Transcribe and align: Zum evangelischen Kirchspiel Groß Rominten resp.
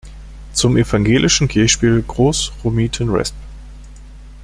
Zum 0.53 0.77
evangelischen 0.77 1.47
Kirchspiel 1.47 2.01
Groß 2.01 2.51
Rominten 2.63 3.09
resp. 3.11 3.35